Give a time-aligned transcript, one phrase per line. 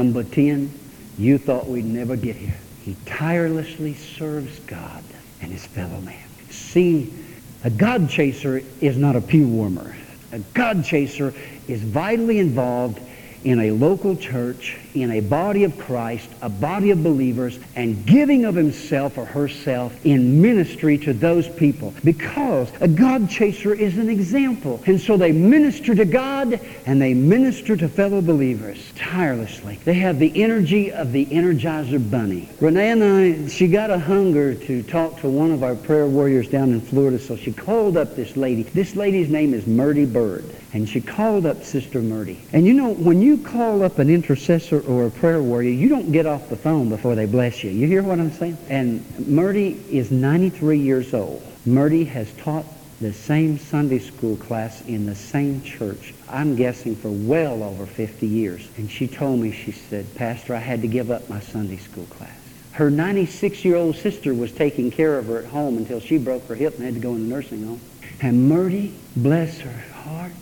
[0.00, 0.72] Number 10,
[1.18, 2.56] you thought we'd never get here.
[2.82, 5.04] He tirelessly serves God
[5.42, 6.26] and his fellow man.
[6.48, 7.12] See,
[7.64, 9.94] a God chaser is not a pew warmer.
[10.32, 11.34] A God chaser
[11.68, 12.98] is vitally involved
[13.44, 18.44] in a local church, in a body of Christ, a body of believers, and giving
[18.44, 21.94] of himself or herself in ministry to those people.
[22.04, 24.82] Because a God chaser is an example.
[24.86, 29.78] And so they minister to God and they minister to fellow believers tirelessly.
[29.84, 32.48] They have the energy of the Energizer Bunny.
[32.60, 36.48] Renee and I, she got a hunger to talk to one of our prayer warriors
[36.48, 38.64] down in Florida, so she called up this lady.
[38.64, 40.44] This lady's name is Murdy Bird.
[40.72, 42.40] And she called up Sister Murdy.
[42.52, 46.12] And you know, when you call up an intercessor or a prayer warrior, you don't
[46.12, 47.70] get off the phone before they bless you.
[47.70, 48.56] You hear what I'm saying?
[48.68, 51.42] And Murdy is 93 years old.
[51.66, 52.64] Murdy has taught
[53.00, 58.26] the same Sunday school class in the same church, I'm guessing for well over 50
[58.26, 58.68] years.
[58.76, 62.04] And she told me, she said, Pastor, I had to give up my Sunday school
[62.06, 62.36] class.
[62.72, 66.76] Her 96-year-old sister was taking care of her at home until she broke her hip
[66.76, 67.80] and had to go in the nursing home.
[68.20, 70.32] And Murdy, bless her heart,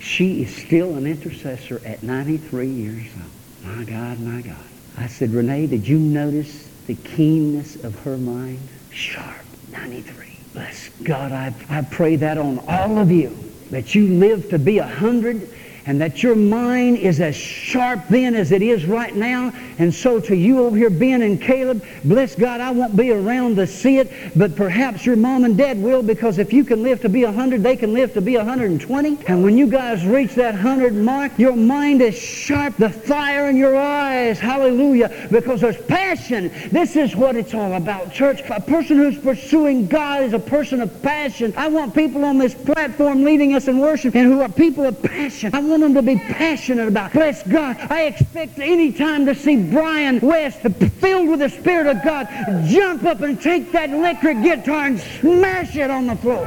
[0.00, 3.76] she is still an intercessor at 93 years old.
[3.76, 4.56] My God, my God.
[4.96, 8.60] I said, Renee, did you notice the keenness of her mind?
[8.90, 10.36] Sharp, 93.
[10.52, 13.36] Bless God, I, I pray that on all of you,
[13.70, 15.48] that you live to be a 100
[15.86, 19.52] and that your mind is as sharp then as it is right now.
[19.78, 23.56] And so to you over here, Ben and Caleb, bless God, I won't be around
[23.56, 27.00] to see it, but perhaps your mom and dad will because if you can live
[27.02, 29.18] to be 100, they can live to be 120.
[29.26, 33.56] And when you guys reach that 100 mark, your mind is sharp, the fire in
[33.56, 36.52] your eyes, hallelujah, because there's passion.
[36.70, 38.42] This is what it's all about, church.
[38.50, 41.52] A person who's pursuing God is a person of passion.
[41.56, 45.02] I want people on this platform leading us in worship and who are people of
[45.02, 45.54] passion.
[45.54, 47.12] I want them to be passionate about.
[47.12, 47.76] Bless God.
[47.90, 52.28] I expect any time to see Brian West filled with the Spirit of God
[52.66, 56.44] jump up and take that electric guitar and smash it on the floor.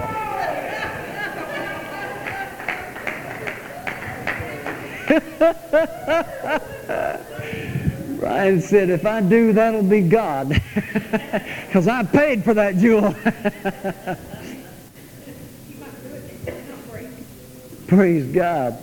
[8.19, 10.61] Brian said, if I do, that'll be God.
[11.65, 13.13] Because I paid for that jewel.
[17.87, 18.77] Praise God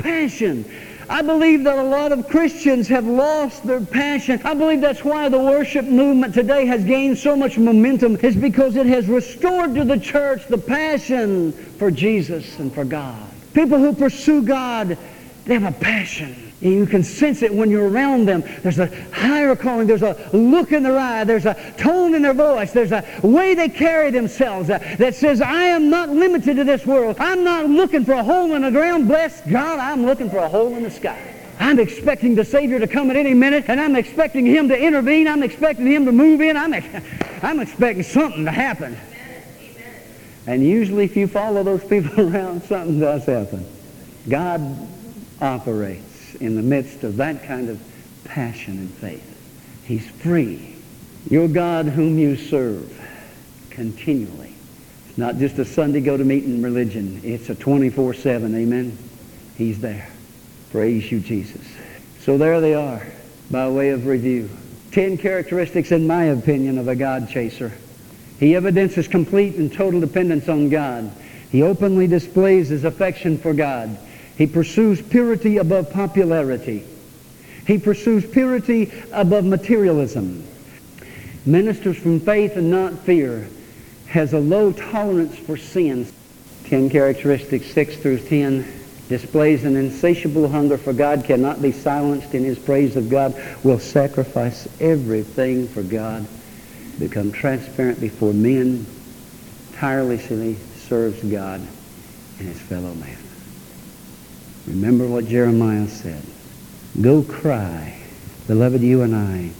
[0.00, 0.64] passion.
[1.10, 4.40] I believe that a lot of Christians have lost their passion.
[4.44, 8.76] I believe that's why the worship movement today has gained so much momentum is because
[8.76, 13.28] it has restored to the church the passion for Jesus and for God.
[13.54, 14.96] People who pursue God,
[15.50, 16.52] they have a passion.
[16.60, 18.44] You can sense it when you're around them.
[18.62, 19.88] There's a higher calling.
[19.88, 21.24] There's a look in their eye.
[21.24, 22.70] There's a tone in their voice.
[22.70, 27.16] There's a way they carry themselves that says, I am not limited to this world.
[27.18, 29.08] I'm not looking for a hole in the ground.
[29.08, 31.20] Bless God, I'm looking for a hole in the sky.
[31.58, 35.26] I'm expecting the Savior to come at any minute, and I'm expecting Him to intervene.
[35.26, 36.56] I'm expecting Him to move in.
[36.56, 36.72] I'm,
[37.42, 38.96] I'm expecting something to happen.
[40.46, 43.66] And usually, if you follow those people around, something does happen.
[44.28, 44.60] God
[45.40, 47.80] operates in the midst of that kind of
[48.24, 49.26] passion and faith.
[49.84, 50.76] He's free.
[51.28, 52.96] Your God whom you serve
[53.70, 54.54] continually.
[55.08, 57.20] It's not just a Sunday go to meeting religion.
[57.24, 58.54] It's a 24-7.
[58.54, 58.96] Amen.
[59.56, 60.08] He's there.
[60.70, 61.66] Praise you, Jesus.
[62.20, 63.04] So there they are,
[63.50, 64.48] by way of review.
[64.92, 67.72] Ten characteristics, in my opinion, of a God chaser.
[68.38, 71.10] He evidences complete and total dependence on God.
[71.50, 73.98] He openly displays his affection for God.
[74.40, 76.82] He pursues purity above popularity.
[77.66, 80.42] He pursues purity above materialism.
[81.44, 83.50] Ministers from faith and not fear.
[84.06, 86.10] Has a low tolerance for sin.
[86.64, 88.64] Ten characteristics, 6 through 10.
[89.10, 93.78] Displays an insatiable hunger for God, cannot be silenced in his praise of God, will
[93.78, 96.26] sacrifice everything for God,
[96.98, 98.86] become transparent before men,
[99.74, 100.54] tirelessly
[100.88, 101.60] serves God
[102.38, 103.29] and his fellow man.
[104.70, 106.22] Remember what Jeremiah said.
[107.00, 107.98] Go cry.
[108.46, 109.50] Beloved, you and I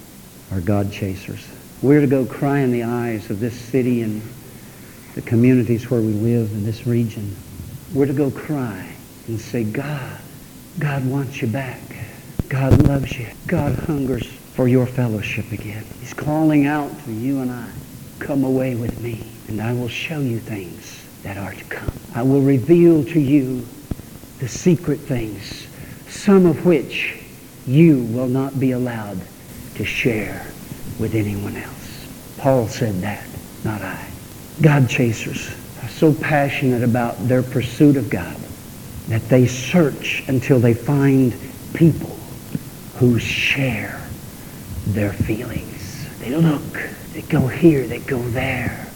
[0.55, 1.45] are God chasers.
[1.83, 4.23] We're to go cry in the eyes of this city and
[5.17, 7.35] the communities where we live in this region.
[7.93, 8.95] We're to go cry
[9.27, 10.21] and say, God,
[10.79, 11.81] God wants you back.
[12.49, 13.27] God loves you.
[13.49, 15.85] God hungers for your fellowship again.
[15.99, 17.69] He's calling out to you and I,
[18.21, 21.93] come away with me, and I will show you things that are to come.
[22.15, 23.67] I will reveal to you
[24.41, 25.67] the secret things,
[26.09, 27.23] some of which
[27.67, 29.21] you will not be allowed
[29.77, 30.47] to share
[30.99, 32.37] with anyone else.
[32.39, 33.27] Paul said that,
[33.65, 34.09] not I.
[34.63, 38.37] God chasers are so passionate about their pursuit of God
[39.09, 41.35] that they search until they find
[41.75, 42.17] people
[42.97, 44.01] who share
[44.89, 46.19] their feelings.
[46.19, 46.81] They look,
[47.13, 48.87] they go here, they go there.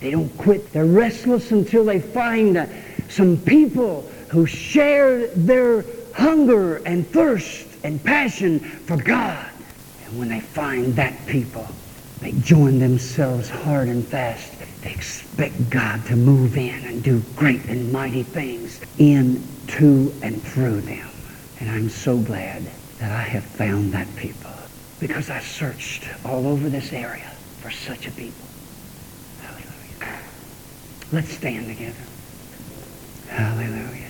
[0.00, 0.72] They don't quit.
[0.72, 2.66] They're restless until they find uh,
[3.08, 5.84] some people who share their
[6.14, 9.50] hunger and thirst and passion for God.
[10.04, 11.66] And when they find that people,
[12.20, 14.52] they join themselves hard and fast.
[14.82, 20.42] They expect God to move in and do great and mighty things in, to, and
[20.42, 21.08] through them.
[21.60, 22.64] And I'm so glad
[22.98, 24.50] that I have found that people
[25.00, 28.46] because I searched all over this area for such a people.
[29.42, 30.18] Hallelujah.
[31.12, 31.94] Let's stand together.
[33.28, 34.07] Hallelujah.